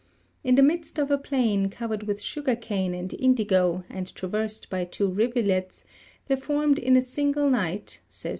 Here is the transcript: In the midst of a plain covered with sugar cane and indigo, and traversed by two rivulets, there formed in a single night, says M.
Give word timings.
In 0.43 0.55
the 0.55 0.63
midst 0.63 0.97
of 0.97 1.11
a 1.11 1.17
plain 1.19 1.69
covered 1.69 2.07
with 2.07 2.23
sugar 2.23 2.55
cane 2.55 2.95
and 2.95 3.13
indigo, 3.13 3.83
and 3.87 4.07
traversed 4.15 4.67
by 4.67 4.83
two 4.83 5.07
rivulets, 5.07 5.85
there 6.25 6.37
formed 6.37 6.79
in 6.79 6.95
a 6.97 7.03
single 7.03 7.51
night, 7.51 8.01
says 8.09 8.25
M. 8.29 8.29